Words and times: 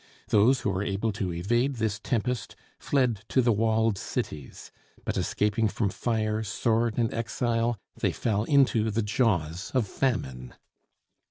Those 0.29 0.61
who 0.61 0.71
were 0.71 0.81
able 0.81 1.11
to 1.11 1.31
evade 1.31 1.75
this 1.75 1.99
tempest 1.99 2.55
fled 2.79 3.19
to 3.27 3.39
the 3.39 3.51
walled 3.51 3.99
cities: 3.99 4.71
but 5.05 5.15
escaping 5.15 5.67
from 5.67 5.89
fire, 5.89 6.41
sword, 6.41 6.97
and 6.97 7.13
exile, 7.13 7.77
they 7.95 8.11
fell 8.11 8.43
into 8.45 8.89
the 8.89 9.03
jaws 9.03 9.69
of 9.75 9.85
famine. 9.87 10.55